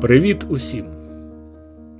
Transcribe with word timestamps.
Привіт 0.00 0.44
усім! 0.48 0.86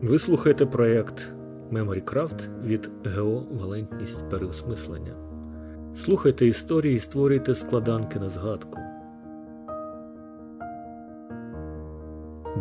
Ви 0.03 0.19
слухаєте 0.19 0.67
проєкт 0.67 1.33
MemoryCraft 1.71 2.65
від 2.67 2.91
ГО 3.17 3.47
Валентність 3.51 4.31
переосмислення. 4.31 5.15
Слухайте 5.97 6.47
історії 6.47 6.95
і 6.95 6.99
створюйте 6.99 7.55
складанки 7.55 8.19
на 8.19 8.29
згадку. 8.29 8.79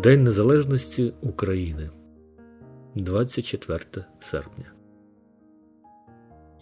День 0.03 0.23
Незалежності 0.23 1.13
України 1.21 1.89
24 2.95 3.85
серпня. 4.19 4.65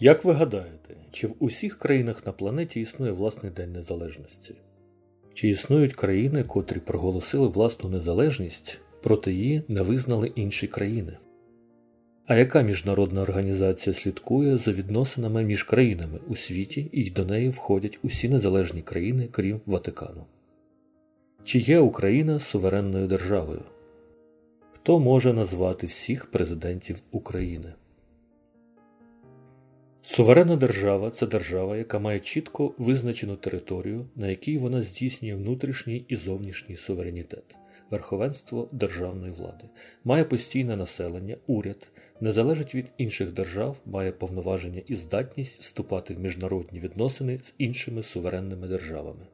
Як 0.00 0.24
ви 0.24 0.32
гадаєте, 0.32 0.96
чи 1.10 1.26
в 1.26 1.34
усіх 1.38 1.78
країнах 1.78 2.26
на 2.26 2.32
планеті 2.32 2.80
існує 2.80 3.12
власний 3.12 3.52
День 3.52 3.72
Незалежності? 3.72 4.54
Чи 5.38 5.48
існують 5.48 5.94
країни, 5.94 6.44
котрі 6.44 6.78
проголосили 6.78 7.48
власну 7.48 7.90
незалежність, 7.90 8.80
проте 9.02 9.32
її 9.32 9.62
не 9.68 9.82
визнали 9.82 10.32
інші 10.34 10.66
країни? 10.66 11.16
А 12.26 12.36
яка 12.36 12.62
міжнародна 12.62 13.22
організація 13.22 13.94
слідкує 13.94 14.58
за 14.58 14.72
відносинами 14.72 15.44
між 15.44 15.62
країнами 15.62 16.18
у 16.28 16.36
світі 16.36 16.88
і 16.92 17.10
до 17.10 17.24
неї 17.24 17.48
входять 17.48 17.98
усі 18.02 18.28
незалежні 18.28 18.82
країни, 18.82 19.28
крім 19.30 19.60
Ватикану? 19.66 20.24
Чи 21.44 21.58
є 21.58 21.78
Україна 21.78 22.40
суверенною 22.40 23.06
державою? 23.06 23.62
Хто 24.72 24.98
може 24.98 25.32
назвати 25.32 25.86
всіх 25.86 26.30
президентів 26.30 27.02
України? 27.10 27.72
Суверенна 30.10 30.56
держава 30.56 31.10
це 31.10 31.26
держава, 31.26 31.76
яка 31.76 31.98
має 31.98 32.20
чітко 32.20 32.74
визначену 32.78 33.36
територію, 33.36 34.06
на 34.16 34.28
якій 34.28 34.58
вона 34.58 34.82
здійснює 34.82 35.34
внутрішній 35.34 36.04
і 36.08 36.16
зовнішній 36.16 36.76
суверенітет, 36.76 37.56
верховенство 37.90 38.68
державної 38.72 39.32
влади, 39.32 39.64
має 40.04 40.24
постійне 40.24 40.76
населення, 40.76 41.36
уряд, 41.46 41.90
не 42.20 42.32
залежить 42.32 42.74
від 42.74 42.86
інших 42.98 43.32
держав, 43.32 43.76
має 43.86 44.12
повноваження 44.12 44.82
і 44.86 44.94
здатність 44.94 45.60
вступати 45.60 46.14
в 46.14 46.20
міжнародні 46.20 46.78
відносини 46.78 47.40
з 47.44 47.54
іншими 47.58 48.02
суверенними 48.02 48.68
державами. 48.68 49.26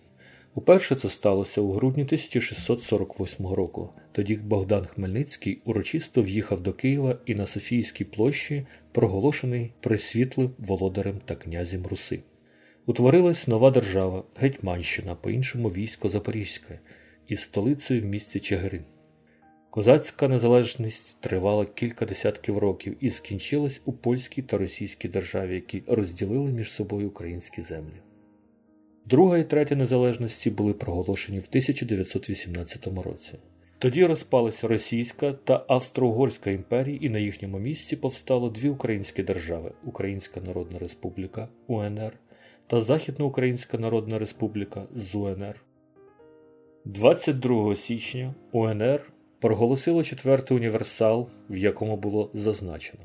Уперше 0.57 0.95
це 0.95 1.09
сталося 1.09 1.61
у 1.61 1.71
грудні 1.71 2.03
1648 2.03 3.47
року. 3.47 3.89
Тоді 4.11 4.35
Богдан 4.35 4.85
Хмельницький 4.85 5.61
урочисто 5.65 6.21
в'їхав 6.21 6.59
до 6.61 6.73
Києва 6.73 7.17
і 7.25 7.35
на 7.35 7.47
Софійській 7.47 8.05
площі 8.05 8.65
проголошений 8.91 9.73
присвітлим 9.79 10.51
володарем 10.57 11.15
та 11.25 11.35
князем 11.35 11.85
Руси. 11.85 12.19
Утворилась 12.85 13.47
нова 13.47 13.71
держава 13.71 14.23
Гетьманщина, 14.35 15.15
по-іншому 15.15 15.69
військо 15.69 16.09
Запорізьке, 16.09 16.79
із 17.27 17.41
столицею 17.41 18.01
в 18.01 18.05
місті 18.05 18.39
Чигирин. 18.39 18.83
Козацька 19.69 20.27
незалежність 20.27 21.21
тривала 21.21 21.65
кілька 21.65 22.05
десятків 22.05 22.57
років 22.57 22.97
і 22.99 23.09
скінчилась 23.09 23.81
у 23.85 23.93
польській 23.93 24.41
та 24.41 24.57
російській 24.57 25.07
державі, 25.07 25.55
які 25.55 25.83
розділили 25.87 26.51
між 26.51 26.71
собою 26.71 27.07
українські 27.07 27.61
землі. 27.61 28.06
Друга 29.09 29.37
і 29.37 29.43
третя 29.43 29.75
незалежності 29.75 30.49
були 30.49 30.73
проголошені 30.73 31.39
в 31.39 31.45
1918 31.49 32.87
році. 32.87 33.33
Тоді 33.79 34.05
розпалися 34.05 34.67
Російська 34.67 35.33
та 35.33 35.65
Австро-Угорська 35.67 36.49
імперії, 36.49 37.05
і 37.05 37.09
на 37.09 37.19
їхньому 37.19 37.59
місці 37.59 37.95
повстало 37.95 38.49
дві 38.49 38.69
українські 38.69 39.23
держави 39.23 39.71
Українська 39.85 40.41
Народна 40.41 40.79
Республіка 40.79 41.47
УНР 41.67 42.13
та 42.67 42.81
Західноукраїнська 42.81 43.77
Народна 43.77 44.19
Республіка 44.19 44.83
ЗУНР. 44.95 45.61
22 46.85 47.75
січня 47.75 48.35
УНР 48.51 49.11
проголосило 49.39 50.03
четвертий 50.03 50.57
універсал, 50.57 51.29
в 51.49 51.57
якому 51.57 51.97
було 51.97 52.31
зазначено 52.33 53.03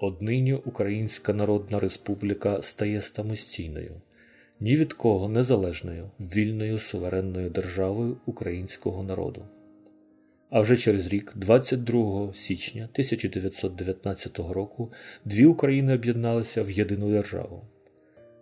Однині 0.00 0.54
Українська 0.54 1.32
Народна 1.32 1.80
Республіка 1.80 2.62
стає 2.62 3.00
самостійною 3.00 4.00
ні 4.60 4.76
від 4.76 4.92
кого 4.92 5.28
незалежною, 5.28 6.10
вільною 6.20 6.78
суверенною 6.78 7.50
державою 7.50 8.16
українського 8.26 9.02
народу. 9.02 9.44
А 10.50 10.60
вже 10.60 10.76
через 10.76 11.06
рік, 11.06 11.32
22 11.36 12.32
січня 12.34 12.88
1919 12.92 14.38
року, 14.38 14.92
дві 15.24 15.46
України 15.46 15.94
об'єдналися 15.94 16.62
в 16.62 16.70
єдину 16.70 17.10
державу. 17.10 17.62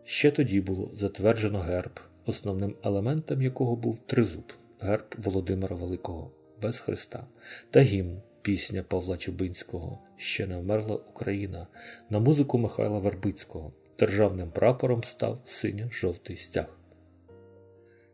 Ще 0.05 0.31
тоді 0.31 0.61
було 0.61 0.91
затверджено 0.95 1.59
герб, 1.59 2.01
основним 2.27 2.75
елементом 2.83 3.43
якого 3.43 3.77
був 3.77 3.99
тризуб, 4.07 4.53
герб 4.81 5.15
Володимира 5.17 5.77
Великого 5.77 6.31
без 6.63 6.81
Христа, 6.81 7.27
та 7.71 7.81
гімн, 7.81 8.21
пісня 8.43 8.83
Павла 8.83 9.17
Чубинського 9.17 9.99
Ще 10.17 10.47
не 10.47 10.59
вмерла 10.59 10.97
Україна 10.97 11.67
на 12.11 12.19
музику 12.19 12.59
Михайла 12.59 12.99
Вербицького. 12.99 13.73
Державним 13.99 14.51
прапором 14.51 15.05
став 15.05 15.43
синьо-жовтий 15.47 16.37
стяг. 16.37 16.67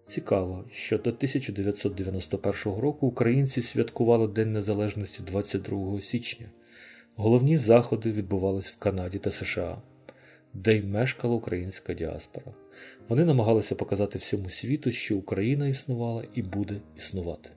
Цікаво, 0.09 0.65
що 0.73 0.99
до 0.99 1.11
1991 1.11 2.81
року 2.81 3.07
українці 3.07 3.63
святкували 3.63 4.29
День 4.29 4.53
Незалежності 4.53 5.23
22 5.23 6.01
січня. 6.01 6.47
Головні 7.17 7.59
заходи 7.59 8.11
відбувались 8.11 8.71
в 8.71 8.79
Канаді 8.79 9.19
та 9.19 9.31
США, 9.31 9.83
де 10.55 10.77
й 10.77 10.83
мешкала 10.83 11.35
українська 11.35 11.95
діаспора. 11.95 12.53
Вони 13.09 13.25
намагалися 13.25 13.75
показати 13.75 14.19
всьому 14.19 14.51
світу, 14.51 14.93
що 14.93 15.17
Україна 15.17 15.69
існувала 15.69 16.25
і 16.35 16.43
буде 16.43 16.81
існувати. 16.97 17.51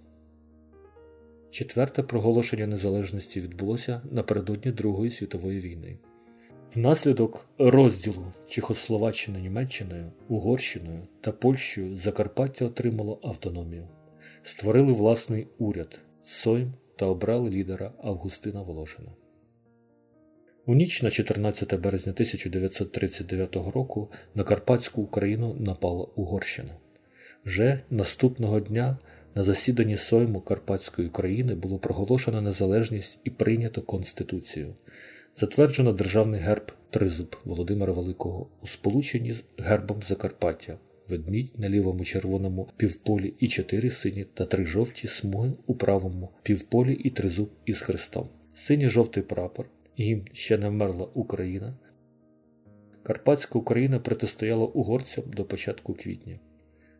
Четверте 1.51 2.03
проголошення 2.03 2.67
незалежності 2.67 3.39
відбулося 3.39 4.01
напередодні 4.11 4.71
Другої 4.71 5.11
світової 5.11 5.59
війни. 5.59 5.97
Внаслідок 6.75 7.45
розділу 7.57 8.33
Чехословаччини 8.49 9.39
Німеччиною, 9.39 10.11
Угорщиною 10.27 11.07
та 11.21 11.31
Польщею 11.31 11.95
Закарпаття 11.95 12.65
отримало 12.65 13.19
автономію, 13.23 13.87
створили 14.43 14.93
власний 14.93 15.47
уряд 15.57 15.99
Сойм 16.23 16.73
та 16.95 17.05
обрали 17.05 17.49
лідера 17.49 17.91
Августина 18.03 18.61
Волошина. 18.61 19.09
У 20.65 20.75
ніч 20.75 21.03
на 21.03 21.11
14 21.11 21.79
березня 21.79 22.11
1939 22.11 23.55
року 23.55 24.11
на 24.35 24.43
Карпатську 24.43 25.01
Україну 25.01 25.55
напала 25.59 26.07
Угорщина. 26.15 26.73
Вже 27.45 27.79
наступного 27.89 28.59
дня 28.59 28.97
на 29.35 29.43
засіданні 29.43 29.97
Сойму 29.97 30.41
Карпатської 30.41 31.07
України 31.07 31.55
було 31.55 31.79
проголошено 31.79 32.41
незалежність 32.41 33.19
і 33.23 33.29
прийнято 33.29 33.81
Конституцію. 33.81 34.75
Затверджено 35.39 35.93
державний 35.93 36.39
герб 36.39 36.71
Тризуб 36.89 37.35
Володимира 37.45 37.93
Великого 37.93 38.47
у 38.61 38.67
сполученні 38.67 39.33
з 39.33 39.43
гербом 39.57 40.01
Закарпаття, 40.07 40.77
ведмідь 41.09 41.59
на 41.59 41.69
лівому 41.69 42.05
червоному 42.05 42.69
півполі 42.77 43.33
і 43.39 43.47
чотири 43.47 43.89
сині 43.89 44.25
та 44.33 44.45
три 44.45 44.65
жовті 44.65 45.07
смуги 45.07 45.53
у 45.67 45.75
правому 45.75 46.29
півполі 46.43 46.93
і 46.93 47.09
тризуб 47.09 47.49
із 47.65 47.81
хрестом. 47.81 48.29
Синій 48.53 48.87
жовтий 48.87 49.23
прапор, 49.23 49.69
гімн 49.99 50.25
ще 50.33 50.57
не 50.57 50.69
вмерла 50.69 51.07
Україна. 51.13 51.77
Карпатська 53.03 53.59
Україна 53.59 53.99
протистояла 53.99 54.65
угорцям 54.65 55.23
до 55.27 55.45
початку 55.45 55.93
квітня. 55.93 56.39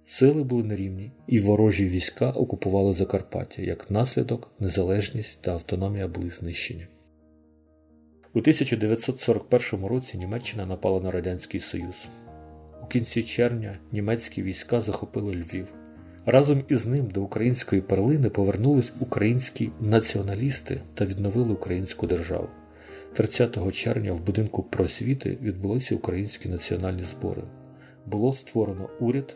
Сили 0.06 0.44
були 0.44 0.64
нерівні, 0.64 1.12
і 1.28 1.40
ворожі 1.40 1.86
війська 1.86 2.32
окупували 2.32 2.94
Закарпаття 2.94 3.62
як 3.62 3.92
наслідок, 3.92 4.52
незалежність 4.60 5.42
та 5.42 5.52
автономія 5.52 6.08
були 6.08 6.30
знищені. 6.30 6.88
У 8.34 8.40
1941 8.40 9.86
році 9.86 10.18
Німеччина 10.18 10.66
напала 10.66 11.00
на 11.00 11.12
Радянський 11.12 11.60
Союз. 11.60 11.96
У 12.84 12.88
кінці 12.88 13.24
червня 13.24 13.78
німецькі 13.92 14.44
війська 14.44 14.82
захопили 14.82 15.34
Львів. 15.36 15.68
Разом 16.26 16.64
із 16.70 16.86
ним 16.86 17.06
до 17.06 17.22
української 17.22 17.82
перлини 17.82 18.30
повернулись 18.30 18.94
українські 19.00 19.70
націоналісти 19.82 20.82
та 20.94 21.06
відновили 21.06 21.54
українську 21.54 22.08
державу. 22.08 22.48
30 23.14 23.74
червня 23.74 24.14
в 24.14 24.22
будинку 24.22 24.64
просвіти 24.64 25.38
відбулися 25.42 25.96
українські 25.96 26.50
національні 26.50 27.04
збори. 27.04 27.44
Було 28.06 28.34
створено 28.34 28.90
уряд, 29.00 29.36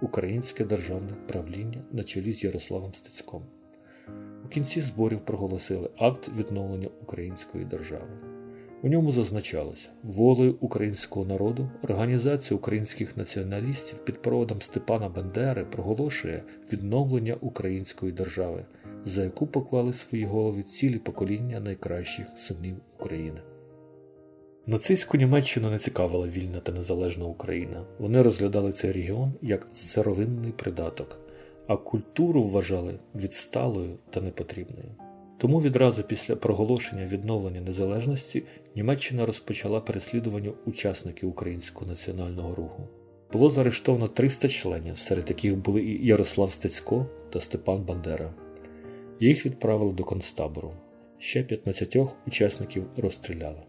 Українське 0.00 0.64
державне 0.64 1.12
правління 1.28 1.82
на 1.92 2.04
чолі 2.04 2.32
з 2.32 2.44
Ярославом 2.44 2.94
Стецьком. 2.94 3.42
У 4.44 4.48
кінці 4.48 4.80
зборів 4.80 5.20
проголосили 5.20 5.90
акт 5.98 6.30
відновлення 6.36 6.88
української 7.02 7.64
держави. 7.64 8.27
У 8.82 8.88
ньому 8.88 9.12
зазначалося 9.12 9.88
волею 10.02 10.56
українського 10.60 11.26
народу 11.26 11.70
Організація 11.82 12.58
українських 12.58 13.16
націоналістів 13.16 13.98
під 14.04 14.22
проводом 14.22 14.62
Степана 14.62 15.08
Бендери 15.08 15.64
проголошує 15.64 16.42
відновлення 16.72 17.36
української 17.40 18.12
держави, 18.12 18.64
за 19.04 19.24
яку 19.24 19.46
поклали 19.46 19.92
свої 19.92 20.24
голови 20.24 20.62
цілі 20.62 20.98
покоління 20.98 21.60
найкращих 21.60 22.26
синів 22.36 22.76
України. 22.98 23.40
Нацистську 24.66 25.16
Німеччину 25.16 25.70
не 25.70 25.78
цікавила 25.78 26.26
вільна 26.26 26.60
та 26.60 26.72
незалежна 26.72 27.24
Україна. 27.24 27.84
Вони 27.98 28.22
розглядали 28.22 28.72
цей 28.72 28.92
регіон 28.92 29.32
як 29.42 29.68
сировинний 29.72 30.52
придаток, 30.52 31.20
а 31.66 31.76
культуру 31.76 32.42
вважали 32.42 32.94
відсталою 33.14 33.98
та 34.10 34.20
непотрібною. 34.20 35.07
Тому 35.38 35.60
відразу 35.60 36.02
після 36.02 36.36
проголошення 36.36 37.04
відновлення 37.04 37.60
незалежності 37.60 38.42
Німеччина 38.76 39.26
розпочала 39.26 39.80
переслідування 39.80 40.52
учасників 40.66 41.28
українського 41.28 41.86
національного 41.86 42.54
руху. 42.54 42.88
Було 43.32 43.50
заарештовано 43.50 44.08
300 44.08 44.48
членів, 44.48 44.98
серед 44.98 45.28
яких 45.28 45.56
були 45.56 45.82
і 45.82 46.06
Ярослав 46.06 46.52
Стецько 46.52 47.06
та 47.30 47.40
Степан 47.40 47.82
Бандера. 47.84 48.34
Їх 49.20 49.46
відправили 49.46 49.92
до 49.92 50.04
концтабору. 50.04 50.72
Ще 51.18 51.42
15 51.42 51.96
учасників 52.26 52.86
розстріляли. 52.96 53.60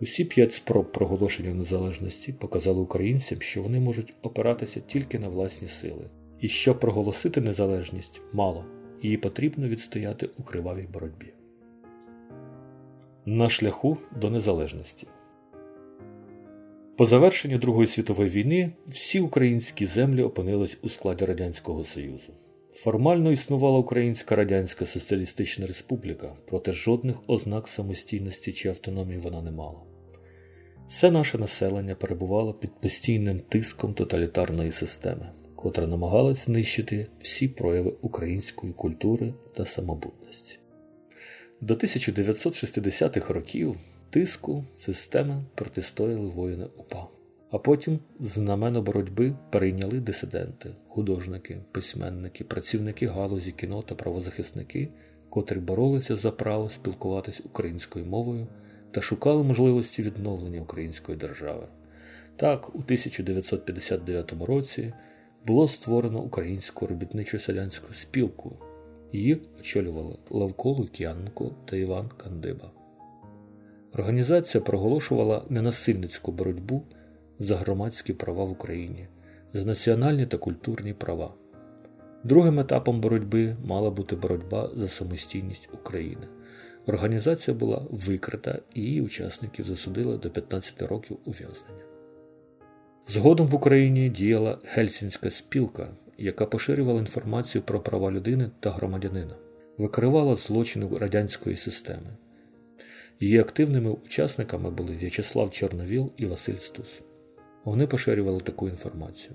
Усі 0.00 0.24
п'ять 0.24 0.52
спроб 0.54 0.92
проголошення 0.92 1.54
незалежності 1.54 2.32
показали 2.32 2.80
українцям, 2.80 3.40
що 3.40 3.62
вони 3.62 3.80
можуть 3.80 4.14
опиратися 4.22 4.80
тільки 4.80 5.18
на 5.18 5.28
власні 5.28 5.68
сили, 5.68 6.10
і 6.40 6.48
щоб 6.48 6.80
проголосити 6.80 7.40
незалежність 7.40 8.20
мало, 8.32 8.64
її 9.02 9.16
потрібно 9.16 9.68
відстояти 9.68 10.28
у 10.38 10.42
кривавій 10.42 10.86
боротьбі. 10.92 11.32
На 13.26 13.48
шляху 13.48 13.98
до 14.20 14.30
незалежності. 14.30 15.06
По 16.96 17.04
завершенню 17.04 17.58
Другої 17.58 17.86
світової 17.86 18.30
війни 18.30 18.72
всі 18.86 19.20
українські 19.20 19.86
землі 19.86 20.22
опинились 20.22 20.78
у 20.82 20.88
складі 20.88 21.24
Радянського 21.24 21.84
Союзу. 21.84 22.32
Формально 22.72 23.30
існувала 23.30 23.78
Українська 23.78 24.36
Радянська 24.36 24.86
Соціалістична 24.86 25.66
Республіка, 25.66 26.36
проте 26.46 26.72
жодних 26.72 27.16
ознак 27.26 27.68
самостійності 27.68 28.52
чи 28.52 28.68
автономії 28.68 29.18
вона 29.18 29.42
не 29.42 29.50
мала. 29.50 29.80
Все 30.88 31.10
наше 31.10 31.38
населення 31.38 31.94
перебувало 31.94 32.54
під 32.54 32.80
постійним 32.80 33.40
тиском 33.40 33.94
тоталітарної 33.94 34.72
системи, 34.72 35.28
котра 35.58 35.86
намагалась 35.86 36.44
знищити 36.44 37.06
всі 37.18 37.48
прояви 37.48 37.94
української 38.00 38.72
культури 38.72 39.34
та 39.56 39.64
самобутності. 39.64 40.58
До 41.60 41.74
1960-х 41.74 43.34
років 43.34 43.76
тиску 44.10 44.64
системи 44.76 45.44
протистояли 45.54 46.28
воїни 46.28 46.66
УПА. 46.76 47.06
А 47.50 47.58
потім 47.58 47.98
знамено 48.20 48.82
боротьби 48.82 49.34
перейняли 49.50 50.00
дисиденти, 50.00 50.70
художники, 50.88 51.60
письменники, 51.72 52.44
працівники 52.44 53.06
галузі 53.06 53.52
кіно 53.52 53.82
та 53.82 53.94
правозахисники, 53.94 54.88
котрі 55.30 55.58
боролися 55.58 56.16
за 56.16 56.30
право 56.30 56.68
спілкуватись 56.68 57.40
українською 57.44 58.06
мовою 58.06 58.46
та 58.90 59.00
шукали 59.00 59.42
можливості 59.42 60.02
відновлення 60.02 60.60
української 60.60 61.18
держави. 61.18 61.66
Так, 62.36 62.68
у 62.68 62.78
1959 62.78 64.32
році 64.46 64.92
було 65.48 65.68
створено 65.68 66.20
українську 66.20 66.86
робітничо-селянську 66.86 67.94
спілку. 67.94 68.56
Її 69.12 69.42
очолювали 69.60 70.16
Лавко 70.30 70.70
Лук'яненко 70.70 71.50
та 71.64 71.76
Іван 71.76 72.08
Кандиба. 72.08 72.70
Організація 73.94 74.62
проголошувала 74.62 75.42
ненасильницьку 75.48 76.32
боротьбу 76.32 76.82
за 77.38 77.56
громадські 77.56 78.12
права 78.12 78.44
в 78.44 78.52
Україні, 78.52 79.08
за 79.52 79.64
національні 79.64 80.26
та 80.26 80.38
культурні 80.38 80.92
права. 80.92 81.34
Другим 82.24 82.60
етапом 82.60 83.00
боротьби 83.00 83.56
мала 83.64 83.90
бути 83.90 84.16
боротьба 84.16 84.70
за 84.74 84.88
самостійність 84.88 85.68
України. 85.74 86.28
Організація 86.86 87.56
була 87.56 87.86
викрита 87.90 88.58
і 88.74 88.80
її 88.80 89.02
учасників 89.02 89.66
засудили 89.66 90.18
до 90.18 90.30
15 90.30 90.82
років 90.82 91.18
ув'язнення. 91.24 91.97
Згодом 93.10 93.46
в 93.46 93.54
Україні 93.54 94.08
діяла 94.08 94.58
Гельсінська 94.64 95.30
спілка, 95.30 95.88
яка 96.18 96.46
поширювала 96.46 97.00
інформацію 97.00 97.62
про 97.62 97.80
права 97.80 98.10
людини 98.10 98.50
та 98.60 98.70
громадянина, 98.70 99.34
викривала 99.78 100.36
злочини 100.36 100.98
радянської 100.98 101.56
системи. 101.56 102.16
Її 103.20 103.38
активними 103.38 103.90
учасниками 103.90 104.70
були 104.70 104.96
В'ячеслав 104.96 105.52
Чорновіл 105.52 106.12
і 106.16 106.26
Василь 106.26 106.56
Стус. 106.56 107.00
Вони 107.64 107.86
поширювали 107.86 108.40
таку 108.40 108.68
інформацію. 108.68 109.34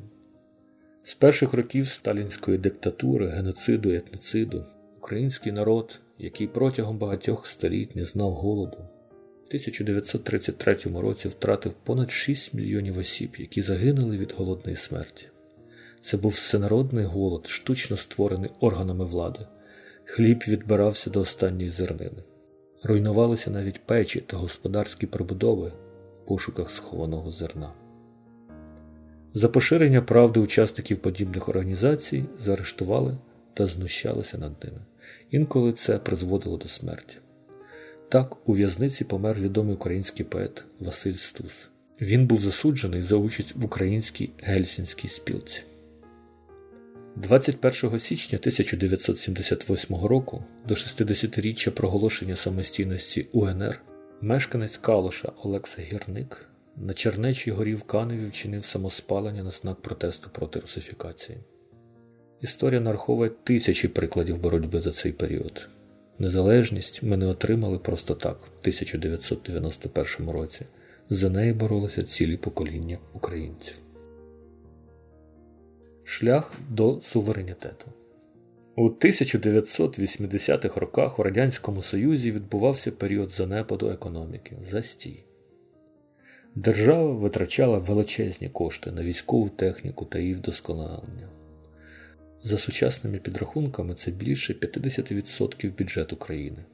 З 1.03 1.13
перших 1.13 1.53
років 1.53 1.87
сталінської 1.87 2.57
диктатури, 2.57 3.27
геноциду 3.27 3.93
і 3.93 3.95
етноциду 3.95 4.65
український 4.97 5.51
народ, 5.51 5.99
який 6.17 6.47
протягом 6.47 6.97
багатьох 6.97 7.47
століть 7.47 7.95
не 7.95 8.03
знав 8.03 8.33
голоду, 8.33 8.77
1933 9.53 10.77
році 11.01 11.27
втратив 11.27 11.73
понад 11.73 12.11
6 12.11 12.53
мільйонів 12.53 12.97
осіб, 12.97 13.35
які 13.37 13.61
загинули 13.61 14.17
від 14.17 14.31
голодної 14.31 14.75
смерті. 14.75 15.27
Це 16.03 16.17
був 16.17 16.31
всенародний 16.31 17.05
голод, 17.05 17.47
штучно 17.47 17.97
створений 17.97 18.49
органами 18.59 19.05
влади. 19.05 19.39
Хліб 20.05 20.43
відбирався 20.47 21.09
до 21.09 21.19
останньої 21.19 21.69
зернини. 21.69 22.23
Руйнувалися 22.83 23.51
навіть 23.51 23.85
печі 23.85 24.23
та 24.27 24.37
господарські 24.37 25.07
прибудови 25.07 25.71
в 26.13 26.25
пошуках 26.25 26.69
схованого 26.69 27.31
зерна. 27.31 27.73
За 29.33 29.49
поширення 29.49 30.01
правди 30.01 30.39
учасників 30.39 30.97
подібних 30.97 31.49
організацій 31.49 32.25
заарештували 32.39 33.17
та 33.53 33.67
знущалися 33.67 34.37
над 34.37 34.63
ними. 34.63 34.79
Інколи 35.31 35.73
це 35.73 35.99
призводило 35.99 36.57
до 36.57 36.67
смерті. 36.67 37.17
Так, 38.13 38.49
у 38.49 38.53
в'язниці 38.53 39.03
помер 39.03 39.39
відомий 39.39 39.75
український 39.75 40.25
поет 40.25 40.63
Василь 40.79 41.13
Стус. 41.13 41.69
Він 42.01 42.25
був 42.25 42.41
засуджений 42.41 43.01
за 43.01 43.15
участь 43.15 43.55
в 43.55 43.65
українській 43.65 44.29
гельсінській 44.37 45.07
спілці. 45.07 45.63
21 47.15 47.99
січня 47.99 48.37
1978 48.37 49.95
року 50.05 50.43
до 50.67 50.73
60-річчя 50.73 51.69
проголошення 51.69 52.35
самостійності 52.35 53.27
УНР 53.31 53.81
мешканець 54.21 54.77
Калуша 54.77 55.31
Олекса 55.43 55.81
Гірник 55.81 56.49
на 56.77 56.93
Чернечій 56.93 57.51
горі 57.51 57.75
в 57.75 57.83
Каневі 57.83 58.25
вчинив 58.25 58.65
самоспалення 58.65 59.43
на 59.43 59.51
знак 59.51 59.81
протесту 59.81 60.29
проти 60.29 60.59
русифікації. 60.59 61.37
Історія 62.41 62.81
нараховує 62.81 63.29
тисячі 63.43 63.87
прикладів 63.87 64.41
боротьби 64.41 64.79
за 64.79 64.91
цей 64.91 65.11
період. 65.11 65.69
Незалежність 66.19 67.03
ми 67.03 67.17
не 67.17 67.25
отримали 67.25 67.79
просто 67.79 68.15
так, 68.15 68.37
в 68.37 68.49
1991 68.61 70.29
році. 70.29 70.65
За 71.09 71.29
неї 71.29 71.53
боролися 71.53 72.03
цілі 72.03 72.37
покоління 72.37 72.97
українців. 73.13 73.75
Шлях 76.03 76.53
до 76.69 77.01
суверенітету. 77.01 77.85
У 78.75 78.89
1980-х 78.89 80.79
роках 80.79 81.19
у 81.19 81.23
Радянському 81.23 81.81
Союзі 81.81 82.31
відбувався 82.31 82.91
період 82.91 83.29
занепаду 83.29 83.89
економіки 83.89 84.57
застій. 84.69 85.23
Держава 86.55 87.13
витрачала 87.13 87.77
величезні 87.77 88.49
кошти 88.49 88.91
на 88.91 89.03
військову 89.03 89.49
техніку 89.49 90.05
та 90.05 90.19
її 90.19 90.33
вдосконалення. 90.33 91.29
За 92.43 92.57
сучасними 92.57 93.17
підрахунками, 93.17 93.95
це 93.95 94.11
більше 94.11 94.53
50% 94.53 95.77
бюджету 95.77 96.15
країни. 96.15 96.65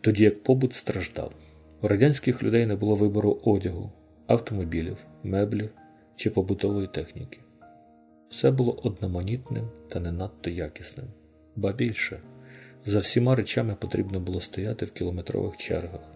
Тоді 0.00 0.24
як 0.24 0.42
побут 0.42 0.74
страждав. 0.74 1.32
У 1.80 1.88
радянських 1.88 2.42
людей 2.42 2.66
не 2.66 2.76
було 2.76 2.94
вибору 2.94 3.40
одягу, 3.44 3.92
автомобілів, 4.26 5.06
меблів 5.22 5.70
чи 6.16 6.30
побутової 6.30 6.86
техніки. 6.86 7.38
Все 8.28 8.50
було 8.50 8.80
одноманітним 8.82 9.68
та 9.88 10.00
не 10.00 10.12
надто 10.12 10.50
якісним, 10.50 11.06
ба 11.56 11.72
більше. 11.72 12.20
За 12.86 12.98
всіма 12.98 13.34
речами 13.34 13.76
потрібно 13.80 14.20
було 14.20 14.40
стояти 14.40 14.84
в 14.84 14.92
кілометрових 14.92 15.56
чергах. 15.56 16.12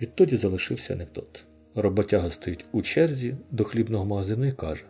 Відтоді 0.00 0.36
залишився 0.36 0.94
анекдот. 0.94 1.44
Роботяга 1.74 2.30
стоїть 2.30 2.64
у 2.72 2.82
черзі 2.82 3.36
до 3.50 3.64
хлібного 3.64 4.04
магазину 4.04 4.46
і 4.46 4.52
каже: 4.52 4.84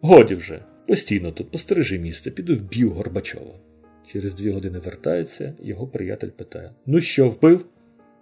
Годі 0.00 0.34
вже, 0.34 0.62
постійно 0.86 1.32
тут 1.32 1.50
постережи 1.50 1.98
місце, 1.98 2.30
піду 2.30 2.56
вб'ю 2.56 2.90
Горбачова. 2.90 3.54
Через 4.06 4.34
дві 4.34 4.50
години 4.50 4.78
вертається, 4.78 5.54
його 5.62 5.86
приятель 5.86 6.28
питає: 6.28 6.70
Ну 6.86 7.00
що, 7.00 7.28
вбив? 7.28 7.66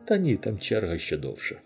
Та 0.05 0.17
ні, 0.17 0.37
там 0.37 0.59
черга 0.59 0.99
ще 0.99 1.17
довше. 1.17 1.61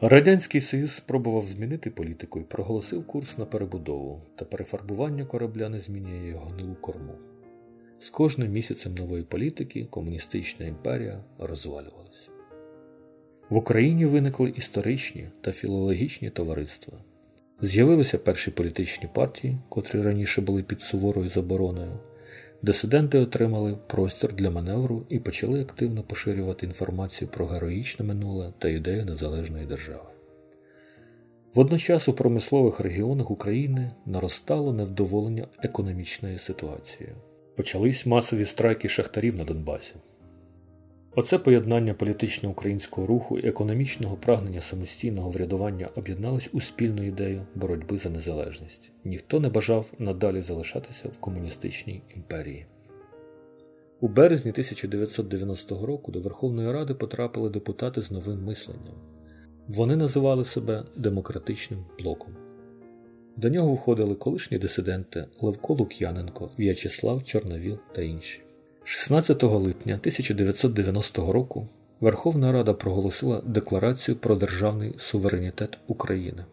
Радянський 0.00 0.60
Союз 0.60 0.92
спробував 0.92 1.44
змінити 1.44 1.90
політику 1.90 2.40
і 2.40 2.42
проголосив 2.42 3.06
курс 3.06 3.38
на 3.38 3.44
перебудову, 3.44 4.22
та 4.36 4.44
перефарбування 4.44 5.24
корабля 5.24 5.68
не 5.68 5.80
змінює 5.80 6.28
його 6.28 6.46
гнилу 6.46 6.74
корму. 6.74 7.12
З 7.98 8.10
кожним 8.10 8.52
місяцем 8.52 8.94
нової 8.94 9.22
політики 9.22 9.86
комуністична 9.90 10.66
імперія 10.66 11.24
розвалювалася. 11.38 12.28
В 13.48 13.56
Україні 13.56 14.06
виникли 14.06 14.52
історичні 14.56 15.28
та 15.40 15.52
філологічні 15.52 16.30
товариства. 16.30 16.98
З'явилися 17.64 18.18
перші 18.18 18.50
політичні 18.50 19.08
партії, 19.14 19.58
котрі 19.68 20.00
раніше 20.00 20.40
були 20.40 20.62
під 20.62 20.80
суворою 20.80 21.28
забороною. 21.28 21.92
Дисиденти 22.62 23.18
отримали 23.18 23.78
простір 23.86 24.32
для 24.32 24.50
маневру 24.50 25.06
і 25.08 25.18
почали 25.18 25.62
активно 25.62 26.02
поширювати 26.02 26.66
інформацію 26.66 27.28
про 27.28 27.46
героїчне 27.46 28.04
минуле 28.04 28.52
та 28.58 28.68
ідею 28.68 29.04
незалежної 29.04 29.66
держави. 29.66 30.08
Водночас 31.54 32.08
у 32.08 32.12
промислових 32.12 32.80
регіонах 32.80 33.30
України 33.30 33.90
наростало 34.06 34.72
невдоволення 34.72 35.46
економічною 35.62 36.38
ситуацією. 36.38 37.16
Почались 37.56 38.06
масові 38.06 38.44
страйки 38.44 38.88
шахтарів 38.88 39.36
на 39.36 39.44
Донбасі. 39.44 39.94
Оце 41.16 41.38
поєднання 41.38 41.94
політично 41.94 42.50
українського 42.50 43.06
руху 43.06 43.38
і 43.38 43.48
економічного 43.48 44.16
прагнення 44.16 44.60
самостійного 44.60 45.30
врядування 45.30 45.88
об'єднались 45.96 46.48
у 46.52 46.60
спільну 46.60 47.02
ідею 47.02 47.42
боротьби 47.54 47.98
за 47.98 48.10
незалежність. 48.10 48.92
Ніхто 49.04 49.40
не 49.40 49.48
бажав 49.48 49.92
надалі 49.98 50.42
залишатися 50.42 51.08
в 51.08 51.20
комуністичній 51.20 52.02
імперії. 52.16 52.66
У 54.00 54.08
березні 54.08 54.50
1990 54.50 55.86
року 55.86 56.12
до 56.12 56.20
Верховної 56.20 56.72
Ради 56.72 56.94
потрапили 56.94 57.50
депутати 57.50 58.00
з 58.00 58.10
новим 58.10 58.44
мисленням. 58.44 58.94
Вони 59.68 59.96
називали 59.96 60.44
себе 60.44 60.84
демократичним 60.96 61.84
блоком. 61.98 62.36
До 63.36 63.48
нього 63.48 63.74
входили 63.74 64.14
колишні 64.14 64.58
дисиденти 64.58 65.24
Левко 65.40 65.74
Лук'яненко, 65.74 66.50
В'ячеслав 66.58 67.24
Чорновіл 67.24 67.78
та 67.94 68.02
інші. 68.02 68.43
16 68.86 69.42
липня 69.42 69.94
1990 69.94 71.32
року 71.32 71.68
Верховна 72.00 72.52
Рада 72.52 72.74
проголосила 72.74 73.40
Декларацію 73.40 74.16
про 74.16 74.36
державний 74.36 74.94
суверенітет 74.98 75.78
України, 75.86 76.44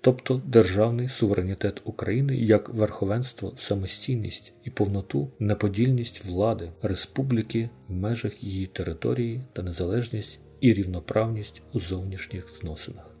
тобто 0.00 0.42
державний 0.46 1.08
суверенітет 1.08 1.80
України 1.84 2.36
як 2.36 2.68
верховенство, 2.68 3.52
самостійність 3.56 4.52
і 4.64 4.70
повноту, 4.70 5.30
неподільність 5.38 6.24
влади, 6.24 6.72
республіки 6.82 7.70
в 7.88 7.92
межах 7.92 8.42
її 8.42 8.66
території 8.66 9.40
та 9.52 9.62
незалежність 9.62 10.40
і 10.60 10.72
рівноправність 10.72 11.62
у 11.72 11.80
зовнішніх 11.80 12.48
зносинах. 12.60 13.16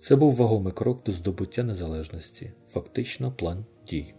Це 0.00 0.16
був 0.16 0.34
вагомий 0.34 0.72
крок 0.72 1.04
до 1.04 1.12
здобуття 1.12 1.62
незалежності, 1.62 2.52
фактично 2.68 3.32
план 3.32 3.64
дій. 3.88 4.14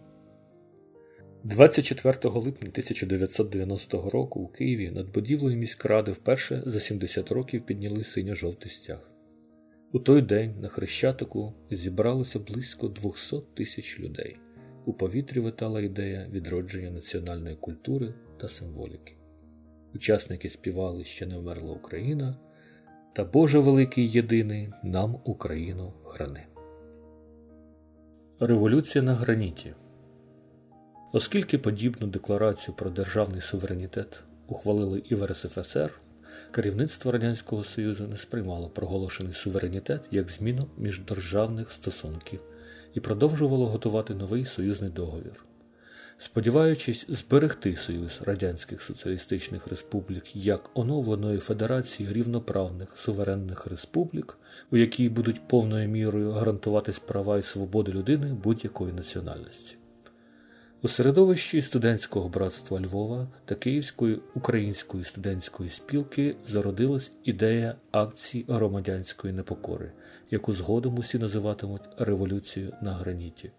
24 1.46 2.34
липня 2.36 2.70
1990 2.70 4.10
року 4.10 4.40
у 4.40 4.48
Києві 4.48 4.92
над 4.92 5.12
будівлею 5.12 5.58
міськради 5.58 6.12
вперше 6.12 6.64
за 6.66 6.80
70 6.80 7.32
років 7.32 7.66
підняли 7.66 8.04
синьо-жовтий 8.04 8.72
стяг. 8.72 9.12
У 9.92 10.00
той 10.00 10.22
день 10.22 10.56
на 10.62 10.68
Хрещатику 10.68 11.54
зібралося 11.72 12.40
близько 12.40 12.88
200 12.88 13.36
тисяч 13.54 14.00
людей. 14.00 14.38
У 14.86 14.94
повітрі 14.94 15.40
витала 15.40 15.82
ідея 15.82 16.28
відродження 16.32 16.92
національної 16.92 17.56
культури 17.56 18.14
та 18.42 18.48
символіки. 18.48 19.14
Учасники 19.96 20.50
співали 20.50 21.04
Ще 21.04 21.26
не 21.26 21.38
вмерла 21.38 21.74
Україна 21.74 22.38
та 23.16 23.24
Боже 23.24 23.60
Великий 23.60 24.10
Єдиний 24.10 24.70
нам 24.84 25.22
Україну 25.26 25.94
храни. 26.04 26.46
Революція 28.40 29.04
на 29.04 29.14
граніті. 29.14 29.74
Оскільки 31.16 31.58
подібну 31.58 32.08
декларацію 32.08 32.76
про 32.76 32.90
державний 32.90 33.42
суверенітет 33.42 34.20
ухвалили 34.48 35.04
і 35.10 35.16
в 35.16 35.26
РСФСР, 35.26 35.92
керівництво 36.52 37.12
Радянського 37.12 37.64
Союзу 37.64 38.08
не 38.08 38.18
сприймало 38.18 38.70
проголошений 38.70 39.34
суверенітет 39.34 40.02
як 40.12 40.30
зміну 40.30 40.68
міждержавних 40.78 41.72
стосунків 41.72 42.40
і 42.94 43.00
продовжувало 43.00 43.68
готувати 43.68 44.16
новий 44.16 44.46
союзний 44.46 44.90
договір. 44.90 45.46
Сподіваючись 46.18 47.06
зберегти 47.10 47.76
Союз 47.76 48.22
Радянських 48.26 48.82
Соціалістичних 48.82 49.68
Республік 49.68 50.36
як 50.36 50.70
оновленої 50.74 51.38
Федерації 51.38 52.14
рівноправних 52.14 52.98
суверенних 52.98 53.68
республік, 53.68 54.38
у 54.72 54.78
якій 54.78 55.10
будуть 55.10 55.48
повною 55.48 55.90
мірою 55.90 56.32
гарантуватись 56.32 57.00
права 57.00 57.38
і 57.38 57.44
свободи 57.44 57.92
людини 57.92 58.34
будь-якої 58.44 58.94
національності. 58.94 59.76
У 60.86 60.88
середовищі 60.88 61.62
студентського 61.62 62.30
братства 62.30 62.80
Львова 62.80 63.28
та 63.46 63.56
Київської 63.56 64.20
української 64.36 65.04
студентської 65.04 65.70
спілки 65.70 66.36
зародилась 66.48 67.12
ідея 67.24 67.76
акції 67.92 68.46
громадянської 68.48 69.34
непокори, 69.34 69.92
яку 70.32 70.54
згодом 70.54 70.98
усі 70.98 71.20
називатимуть 71.20 71.82
Революцією 71.98 72.74
на 72.82 72.94
граніті. 72.94 73.52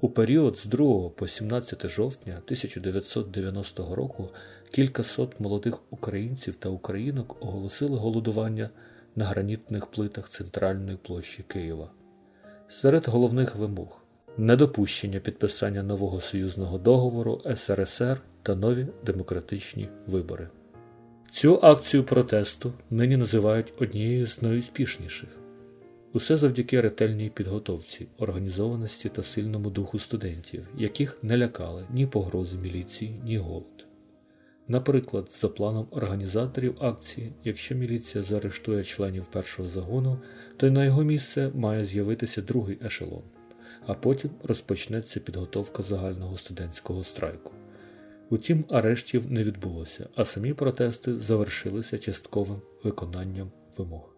У 0.00 0.08
період 0.08 0.58
з 0.58 0.64
2 0.64 1.08
по 1.08 1.28
17 1.28 1.88
жовтня 1.88 2.32
1990 2.44 3.94
року 3.94 4.28
кількасот 4.70 5.40
молодих 5.40 5.78
українців 5.90 6.54
та 6.56 6.68
українок 6.68 7.36
оголосили 7.42 7.96
голодування 7.96 8.70
на 9.16 9.24
гранітних 9.24 9.86
плитах 9.86 10.28
центральної 10.28 10.96
площі 10.96 11.44
Києва. 11.48 11.90
Серед 12.68 13.08
головних 13.08 13.56
вимог 13.56 14.01
недопущення 14.38 15.20
підписання 15.20 15.82
нового 15.82 16.20
союзного 16.20 16.78
договору 16.78 17.40
СРСР 17.56 18.20
та 18.42 18.54
нові 18.54 18.86
демократичні 19.06 19.88
вибори. 20.06 20.48
Цю 21.32 21.58
акцію 21.62 22.04
протесту 22.04 22.72
нині 22.90 23.16
називають 23.16 23.72
однією 23.78 24.26
з 24.26 24.42
найуспішніших. 24.42 25.28
Усе 26.12 26.36
завдяки 26.36 26.80
ретельній 26.80 27.30
підготовці, 27.30 28.06
організованості 28.18 29.08
та 29.08 29.22
сильному 29.22 29.70
духу 29.70 29.98
студентів, 29.98 30.68
яких 30.78 31.18
не 31.22 31.38
лякали 31.38 31.84
ні 31.90 32.06
погрози 32.06 32.56
міліції, 32.56 33.20
ні 33.24 33.38
голод. 33.38 33.86
Наприклад, 34.68 35.28
за 35.40 35.48
планом 35.48 35.86
організаторів 35.90 36.76
акції, 36.80 37.32
якщо 37.44 37.74
міліція 37.74 38.24
заарештує 38.24 38.84
членів 38.84 39.26
першого 39.26 39.68
загону, 39.68 40.18
то 40.56 40.66
й 40.66 40.70
на 40.70 40.84
його 40.84 41.04
місце 41.04 41.50
має 41.54 41.84
з'явитися 41.84 42.42
другий 42.42 42.78
ешелон 42.84 43.22
а 43.86 43.94
потім 43.94 44.30
розпочнеться 44.42 45.20
підготовка 45.20 45.82
загального 45.82 46.36
студентського 46.36 47.04
страйку. 47.04 47.52
Утім, 48.30 48.64
арештів 48.68 49.32
не 49.32 49.42
відбулося, 49.42 50.08
а 50.14 50.24
самі 50.24 50.54
протести 50.54 51.18
завершилися 51.18 51.98
частковим 51.98 52.60
виконанням 52.84 53.50
вимог. 53.76 54.14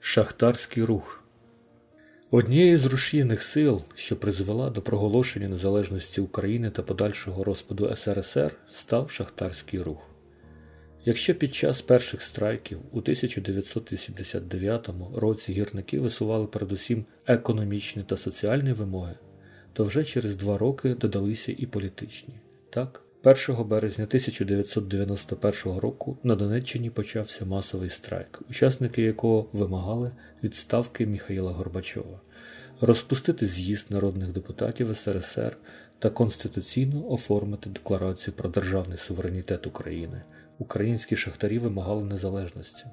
Шахтарський 0.00 0.84
рух 0.84 1.24
Однією 2.30 2.78
з 2.78 2.84
рушійних 2.84 3.42
сил, 3.42 3.82
що 3.94 4.16
призвела 4.16 4.70
до 4.70 4.82
проголошення 4.82 5.48
незалежності 5.48 6.20
України 6.20 6.70
та 6.70 6.82
подальшого 6.82 7.44
розпаду 7.44 7.96
СРСР, 7.96 8.56
став 8.68 9.10
шахтарський 9.10 9.80
рух. 9.80 10.17
Якщо 11.08 11.34
під 11.34 11.54
час 11.54 11.82
перших 11.82 12.22
страйків 12.22 12.78
у 12.92 12.98
1989 12.98 14.88
році 15.14 15.52
гірники 15.52 16.00
висували 16.00 16.46
передусім 16.46 17.04
економічні 17.26 18.02
та 18.02 18.16
соціальні 18.16 18.72
вимоги, 18.72 19.14
то 19.72 19.84
вже 19.84 20.04
через 20.04 20.36
два 20.36 20.58
роки 20.58 20.94
додалися 20.94 21.54
і 21.58 21.66
політичні. 21.66 22.34
Так, 22.70 23.02
1 23.22 23.68
березня 23.68 24.04
1991 24.04 25.78
року 25.78 26.18
на 26.22 26.34
Донеччині 26.34 26.90
почався 26.90 27.44
масовий 27.44 27.90
страйк, 27.90 28.40
учасники 28.50 29.02
якого 29.02 29.48
вимагали 29.52 30.12
відставки 30.42 31.06
Міхаїла 31.06 31.52
Горбачова, 31.52 32.20
розпустити 32.80 33.46
з'їзд 33.46 33.90
народних 33.90 34.32
депутатів 34.32 34.96
СРСР 34.96 35.56
та 35.98 36.10
конституційно 36.10 37.10
оформити 37.10 37.70
декларацію 37.70 38.34
про 38.34 38.48
державний 38.48 38.98
суверенітет 38.98 39.66
України 39.66 40.22
українські 40.58 41.16
шахтарі 41.16 41.58
вимагали 41.58 42.04
незалежності. 42.04 42.84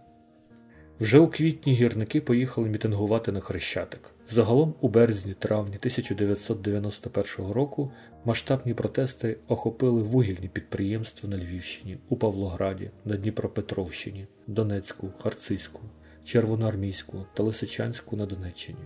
Вже 1.00 1.20
у 1.20 1.28
квітні 1.28 1.74
гірники 1.74 2.22
поїхали 2.22 2.70
мітингувати 2.70 3.32
на 3.32 3.40
Хрещатик. 3.40 4.12
Загалом 4.32 4.74
у 4.82 4.90
березні-травні 4.90 5.76
1991 5.76 7.52
року 7.52 7.92
масштабні 8.26 8.74
протести 8.74 9.38
охопили 9.48 10.02
вугільні 10.02 10.48
підприємства 10.48 11.30
на 11.30 11.38
Львівщині, 11.38 11.98
у 12.10 12.18
Павлограді, 12.18 12.92
на 13.06 13.18
Дніпропетровщині, 13.18 14.28
Донецьку, 14.48 15.14
Харцизьку, 15.20 15.82
Червоноармійську 16.26 17.26
та 17.34 17.44
Лисичанську 17.44 18.16
на 18.16 18.26
Донеччині. 18.26 18.80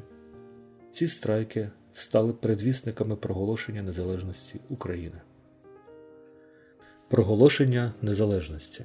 Ці 0.94 1.08
страйки 1.08 1.70
стали 1.94 2.34
передвісниками 2.34 3.16
проголошення 3.16 3.82
незалежності 3.82 4.60
України. 4.70 5.22
Проголошення 7.10 7.94
незалежності 8.02 8.84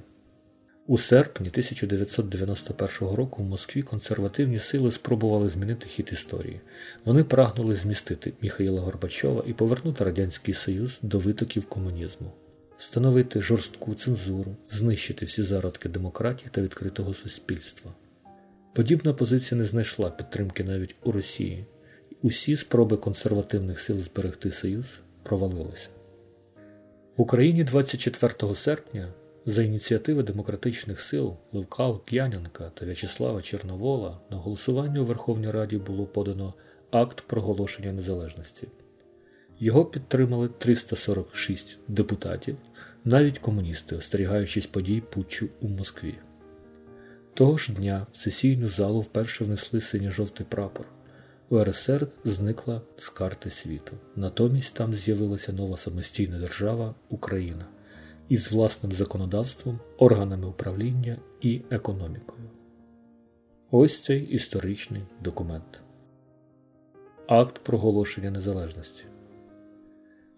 у 0.86 0.98
серпні 0.98 1.48
1991 1.48 3.16
року 3.16 3.42
в 3.42 3.46
Москві 3.46 3.82
консервативні 3.82 4.58
сили 4.58 4.92
спробували 4.92 5.48
змінити 5.48 5.86
хід 5.88 6.10
історії. 6.12 6.60
Вони 7.04 7.24
прагнули 7.24 7.76
змістити 7.76 8.32
Міхаїла 8.42 8.80
Горбачова 8.80 9.44
і 9.46 9.52
повернути 9.52 10.04
Радянський 10.04 10.54
Союз 10.54 10.98
до 11.02 11.18
витоків 11.18 11.66
комунізму, 11.66 12.32
встановити 12.78 13.40
жорстку 13.40 13.94
цензуру, 13.94 14.56
знищити 14.70 15.24
всі 15.24 15.42
зародки 15.42 15.88
демократії 15.88 16.48
та 16.52 16.60
відкритого 16.60 17.14
суспільства. 17.14 17.92
Подібна 18.74 19.14
позиція 19.14 19.60
не 19.60 19.66
знайшла 19.66 20.10
підтримки 20.10 20.64
навіть 20.64 20.94
у 21.02 21.12
Росії. 21.12 21.64
Усі 22.22 22.56
спроби 22.56 22.96
консервативних 22.96 23.80
сил 23.80 23.98
зберегти 23.98 24.50
Союз 24.50 24.86
провалилися. 25.22 25.88
В 27.16 27.20
Україні 27.20 27.64
24 27.64 28.54
серпня 28.54 29.08
за 29.46 29.62
ініціативи 29.62 30.22
демократичних 30.22 31.00
сил 31.00 31.36
Левка 31.52 31.86
Лук'яненка 31.86 32.70
та 32.74 32.84
В'ячеслава 32.86 33.42
Чорновола 33.42 34.20
на 34.30 34.36
голосування 34.36 35.00
у 35.00 35.04
Верховній 35.04 35.50
Раді 35.50 35.76
було 35.76 36.06
подано 36.06 36.54
акт 36.90 37.20
проголошення 37.20 37.92
незалежності. 37.92 38.68
Його 39.58 39.84
підтримали 39.84 40.48
346 40.48 41.78
депутатів, 41.88 42.56
навіть 43.04 43.38
комуністи, 43.38 43.96
остерігаючись 43.96 44.66
подій 44.66 45.02
путчу 45.10 45.48
у 45.60 45.68
Москві. 45.68 46.14
Того 47.34 47.56
ж 47.56 47.72
дня 47.72 48.06
в 48.12 48.16
сесійну 48.16 48.68
залу 48.68 49.00
вперше 49.00 49.44
внесли 49.44 49.80
синьо-жовтий 49.80 50.46
прапор. 50.48 50.86
УРСР 51.50 52.08
зникла 52.24 52.80
з 52.96 53.08
карти 53.08 53.50
світу. 53.50 53.92
Натомість 54.16 54.74
там 54.74 54.94
з'явилася 54.94 55.52
нова 55.52 55.76
самостійна 55.76 56.38
держава 56.38 56.94
Україна 57.08 57.66
із 58.28 58.52
власним 58.52 58.92
законодавством, 58.92 59.80
органами 59.98 60.46
управління 60.46 61.16
і 61.40 61.62
економікою. 61.70 62.50
Ось 63.70 64.02
цей 64.02 64.22
історичний 64.22 65.02
документ. 65.20 65.80
Акт 67.26 67.58
проголошення 67.58 68.30
незалежності. 68.30 69.04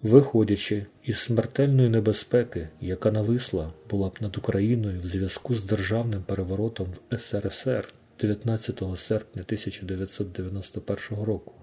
Виходячи 0.03 0.87
із 1.03 1.19
смертельної 1.19 1.89
небезпеки, 1.89 2.69
яка 2.81 3.11
нависла 3.11 3.73
була 3.91 4.09
б 4.09 4.19
над 4.21 4.39
Україною 4.39 5.01
в 5.01 5.07
зв'язку 5.07 5.55
з 5.55 5.65
державним 5.65 6.23
переворотом 6.23 6.87
в 7.11 7.19
СРСР 7.19 7.93
19 8.21 8.83
серпня 8.97 9.43
1991 9.43 11.25
року, 11.25 11.55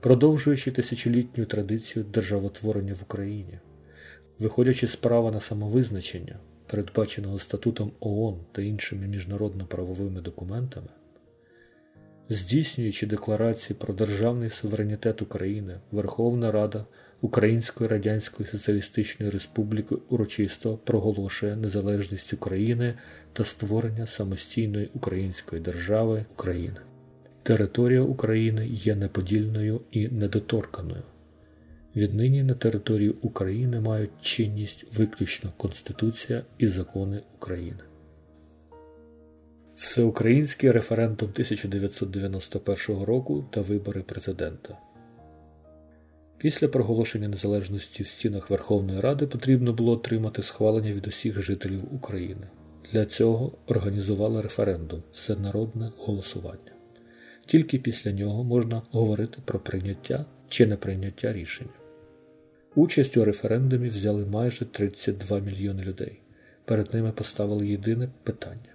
продовжуючи 0.00 0.70
тисячолітню 0.70 1.44
традицію 1.44 2.04
державотворення 2.04 2.94
в 2.94 3.02
Україні 3.02 3.58
виходячи 4.42 4.86
з 4.86 4.96
права 4.96 5.30
на 5.30 5.40
самовизначення, 5.40 6.38
передбаченого 6.66 7.38
статутом 7.38 7.92
ООН 8.00 8.40
та 8.52 8.62
іншими 8.62 9.06
міжнародно-правовими 9.06 10.20
документами, 10.20 10.88
здійснюючи 12.28 13.06
декларації 13.06 13.76
про 13.80 13.94
державний 13.94 14.50
суверенітет 14.50 15.22
України, 15.22 15.80
Верховна 15.90 16.52
Рада 16.52 16.84
Української 17.22 17.90
Радянської 17.90 18.48
Соціалістичної 18.48 19.30
Республіки 19.30 19.94
урочисто 20.08 20.76
проголошує 20.76 21.56
незалежність 21.56 22.32
України 22.32 22.94
та 23.32 23.44
створення 23.44 24.06
самостійної 24.06 24.90
української 24.94 25.62
держави 25.62 26.24
України. 26.32 26.76
Територія 27.42 28.02
України 28.02 28.66
є 28.66 28.94
неподільною 28.96 29.80
і 29.90 30.08
недоторканою. 30.08 31.02
Віднині 31.96 32.42
на 32.42 32.54
території 32.54 33.10
України 33.10 33.80
мають 33.80 34.10
чинність 34.20 34.98
виключно 34.98 35.52
Конституція 35.56 36.44
і 36.58 36.66
закони 36.66 37.22
України. 37.36 37.80
Всеукраїнський 39.76 40.70
референдум 40.70 41.28
1991 41.28 43.02
року 43.02 43.44
та 43.50 43.60
вибори 43.60 44.02
президента. 44.02 44.78
Після 46.42 46.68
проголошення 46.68 47.28
незалежності 47.28 48.02
в 48.02 48.06
стінах 48.06 48.50
Верховної 48.50 49.00
Ради 49.00 49.26
потрібно 49.26 49.72
було 49.72 49.92
отримати 49.92 50.42
схвалення 50.42 50.92
від 50.92 51.06
усіх 51.06 51.42
жителів 51.42 51.94
України. 51.94 52.46
Для 52.92 53.04
цього 53.04 53.52
організували 53.66 54.42
референдум 54.42 55.02
всенародне 55.12 55.92
голосування. 55.98 56.72
Тільки 57.46 57.78
після 57.78 58.12
нього 58.12 58.44
можна 58.44 58.82
говорити 58.90 59.38
про 59.44 59.58
прийняття 59.58 60.24
чи 60.48 60.66
неприйняття 60.66 61.32
рішення. 61.32 61.70
Участь 62.74 63.16
у 63.16 63.24
референдумі 63.24 63.88
взяли 63.88 64.26
майже 64.26 64.64
32 64.64 65.38
мільйони 65.38 65.82
людей. 65.82 66.20
Перед 66.64 66.94
ними 66.94 67.12
поставили 67.12 67.68
єдине 67.68 68.08
питання: 68.22 68.74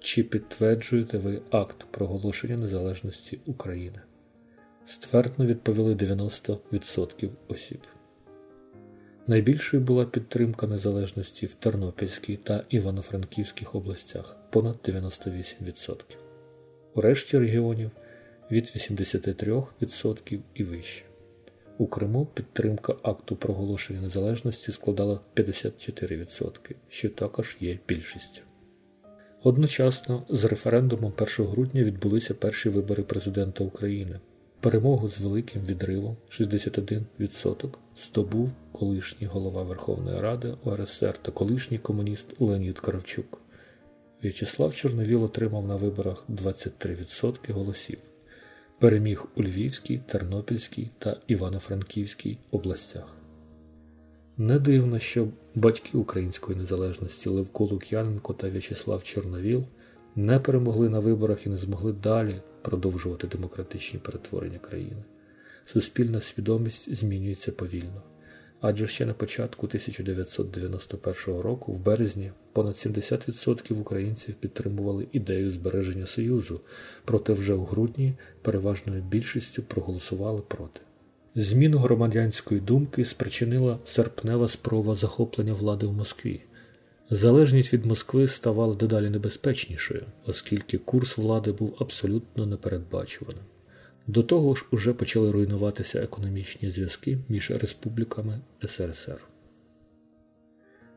чи 0.00 0.22
підтверджуєте 0.22 1.18
ви 1.18 1.42
акт 1.50 1.86
проголошення 1.90 2.56
незалежності 2.56 3.40
України? 3.46 4.00
Ствердно 4.86 5.46
відповіли 5.46 5.94
90% 5.94 7.30
осіб. 7.48 7.80
Найбільшою 9.26 9.82
була 9.82 10.04
підтримка 10.04 10.66
незалежності 10.66 11.46
в 11.46 11.54
Тернопільській 11.54 12.36
та 12.36 12.64
Івано-Франківських 12.68 13.74
областях 13.74 14.36
понад 14.50 14.76
98%. 14.84 15.96
У 16.94 17.00
решті 17.00 17.38
регіонів 17.38 17.90
від 18.50 18.64
83% 18.64 20.40
і 20.54 20.64
вище. 20.64 21.04
У 21.78 21.86
Криму 21.86 22.26
підтримка 22.26 22.94
акту 23.02 23.36
проголошення 23.36 24.00
незалежності 24.00 24.72
складала 24.72 25.20
54%, 25.36 26.74
що 26.88 27.08
також 27.08 27.56
є 27.60 27.78
більшістю. 27.88 28.40
Одночасно 29.42 30.26
з 30.28 30.44
референдумом 30.44 31.12
1 31.18 31.46
грудня 31.46 31.82
відбулися 31.82 32.34
перші 32.34 32.68
вибори 32.68 33.02
президента 33.02 33.64
України. 33.64 34.20
Перемогу 34.60 35.08
з 35.08 35.20
великим 35.20 35.62
відривом 35.62 36.16
61% 36.30 37.68
здобув 38.06 38.54
колишній 38.72 39.26
голова 39.26 39.62
Верховної 39.62 40.20
Ради 40.20 40.54
УРСР 40.64 41.18
та 41.22 41.32
колишній 41.32 41.78
комуніст 41.78 42.26
Леонід 42.40 42.80
Кравчук. 42.80 43.40
В'ячеслав 44.22 44.74
Чорновіл 44.74 45.24
отримав 45.24 45.66
на 45.66 45.76
виборах 45.76 46.24
23% 46.28 47.52
голосів 47.52 47.98
переміг 48.78 49.26
у 49.36 49.42
Львівській, 49.42 50.00
Тернопільській 50.06 50.90
та 50.98 51.16
Івано-Франківській 51.26 52.38
областях. 52.50 53.16
Не 54.36 54.58
дивно, 54.58 54.98
що 54.98 55.28
батьки 55.54 55.98
української 55.98 56.58
незалежності 56.58 57.28
Левко 57.28 57.64
Лук'яненко 57.64 58.32
та 58.32 58.48
В'ячеслав 58.48 59.04
Чорновіл 59.04 59.64
не 60.16 60.38
перемогли 60.38 60.88
на 60.88 60.98
виборах 60.98 61.46
і 61.46 61.48
не 61.48 61.56
змогли 61.56 61.92
далі 61.92 62.42
продовжувати 62.62 63.26
демократичні 63.26 63.98
перетворення 63.98 64.58
країни. 64.58 65.04
Суспільна 65.64 66.20
свідомість 66.20 66.94
змінюється 66.94 67.52
повільно 67.52 68.02
адже 68.66 68.86
ще 68.86 69.06
на 69.06 69.14
початку 69.14 69.66
1991 69.66 71.40
року, 71.40 71.72
в 71.72 71.80
березні, 71.80 72.32
понад 72.52 72.74
70% 72.74 73.80
українців 73.80 74.34
підтримували 74.34 75.06
ідею 75.12 75.50
збереження 75.50 76.06
Союзу, 76.06 76.60
проте 77.04 77.32
вже 77.32 77.54
у 77.54 77.64
грудні 77.64 78.14
переважною 78.42 79.02
більшістю 79.02 79.62
проголосували 79.62 80.42
проти. 80.48 80.80
Зміну 81.34 81.78
громадянської 81.78 82.60
думки 82.60 83.04
спричинила 83.04 83.78
серпнева 83.84 84.48
спроба 84.48 84.94
захоплення 84.94 85.54
влади 85.54 85.86
в 85.86 85.92
Москві. 85.92 86.40
Залежність 87.10 87.72
від 87.72 87.86
Москви 87.86 88.28
ставала 88.28 88.74
дедалі 88.74 89.10
небезпечнішою, 89.10 90.02
оскільки 90.26 90.78
курс 90.78 91.18
влади 91.18 91.52
був 91.52 91.76
абсолютно 91.80 92.46
непередбачуваним. 92.46 93.42
До 94.06 94.22
того 94.22 94.54
ж 94.54 94.64
уже 94.70 94.92
почали 94.92 95.30
руйнуватися 95.30 96.02
економічні 96.02 96.70
зв'язки 96.70 97.18
між 97.28 97.50
республіками 97.50 98.40
СРСР. 98.66 99.20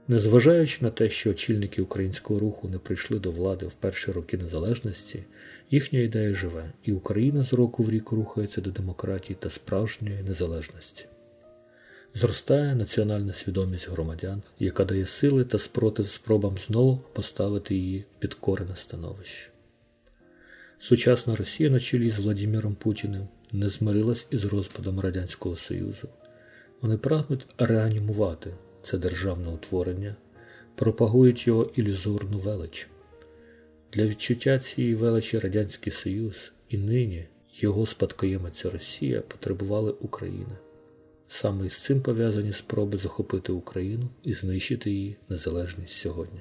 Незважаючи 0.08 0.78
на 0.82 0.90
те, 0.90 1.10
що 1.10 1.32
очільники 1.32 1.82
українського 1.82 2.40
руху 2.40 2.70
не 2.70 2.80
прийшли 2.80 3.20
до 3.20 3.32
влади 3.32 3.66
в 3.66 3.74
перші 3.74 4.12
роки 4.12 4.38
незалежності, 4.38 5.24
їхня 5.72 6.00
ідея 6.00 6.34
живе, 6.34 6.72
і 6.84 6.92
Україна 6.92 7.44
з 7.44 7.54
року 7.54 7.84
в 7.84 7.90
рік 7.90 8.12
рухається 8.12 8.62
до 8.62 8.72
демократії 8.72 9.38
та 9.40 9.50
справжньої 9.50 10.24
незалежності. 10.24 11.06
Зростає 12.14 12.76
національна 12.76 13.34
свідомість 13.34 13.90
громадян, 13.90 14.42
яка 14.60 14.86
дає 14.86 15.06
сили 15.06 15.44
та 15.44 15.60
спротив 15.60 16.08
спробам 16.08 16.58
знову 16.58 17.00
поставити 17.14 17.76
її 17.76 18.00
в 18.00 18.20
підкорене 18.20 18.76
становище. 18.76 19.50
Сучасна 20.80 21.36
Росія 21.36 21.70
на 21.70 21.80
чолі 21.80 22.10
з 22.10 22.20
Владимиром 22.20 22.76
Путіним 22.76 23.28
не 23.52 23.70
змирилась 23.70 24.28
із 24.32 24.46
розпадом 24.46 25.00
Радянського 25.00 25.56
Союзу. 25.56 26.08
Вони 26.82 26.98
прагнуть 26.98 27.46
реанімувати 27.58 28.54
це 28.82 28.98
державне 28.98 29.48
утворення, 29.48 30.16
пропагують 30.76 31.48
його 31.48 31.72
ілюзорну 31.76 32.38
велич. 32.38 32.88
Для 33.94 34.06
відчуття 34.06 34.60
цієї 34.60 34.96
величі 34.96 35.40
Радянський 35.40 35.94
Союз 35.94 36.52
і 36.70 36.78
нині 36.78 37.28
його 37.54 37.86
спадкоємиця 37.86 38.70
Росія 38.70 39.22
потребували 39.22 39.92
України. 39.92 40.58
Саме 41.28 41.66
із 41.66 41.84
цим 41.84 42.02
пов'язані 42.02 42.54
спроби 42.54 42.98
захопити 42.98 43.52
Україну 43.52 44.10
і 44.24 44.34
знищити 44.34 44.92
її 44.92 45.18
незалежність 45.30 45.94
сьогодні. 45.94 46.40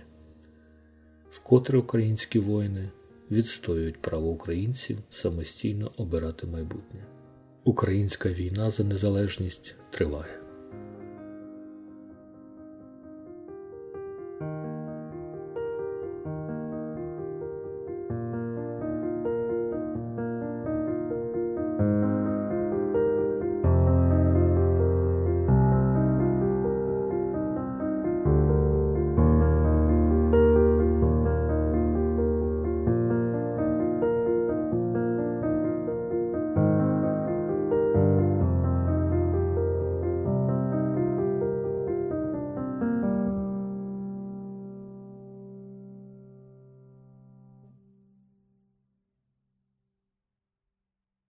Вкотре 1.30 1.78
українські 1.78 2.38
воїни 2.38 2.90
відстоюють 3.30 4.02
право 4.02 4.28
українців 4.28 4.98
самостійно 5.10 5.90
обирати 5.96 6.46
майбутнє. 6.46 7.06
Українська 7.64 8.28
війна 8.28 8.70
за 8.70 8.84
незалежність 8.84 9.74
триває. 9.90 10.45